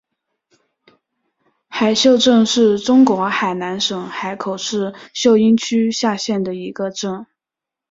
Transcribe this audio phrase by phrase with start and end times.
[1.67, 7.27] 海秀镇是中国海南省海口市秀英区下辖的一个镇。